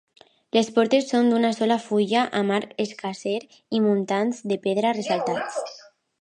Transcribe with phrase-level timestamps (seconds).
[0.55, 3.35] Les portes són d'una sola fulla, amb arc escarser
[3.77, 5.63] i muntants de pedra ressaltats.